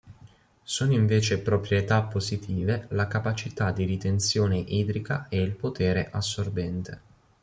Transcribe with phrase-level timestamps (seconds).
[0.63, 7.01] Sono invece proprietà positive la capacità di ritenzione idrica e il potere assorbente.